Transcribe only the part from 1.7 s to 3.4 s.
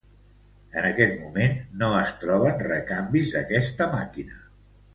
no es troben recanvis